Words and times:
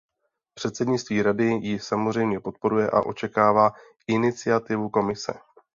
Předsednictví 0.53 1.21
Rady 1.21 1.45
ji 1.45 1.79
samozřejmě 1.79 2.39
podporuje 2.39 2.89
a 2.89 3.01
očekává 3.01 3.73
iniciativu 4.07 4.89
Komise. 4.89 5.33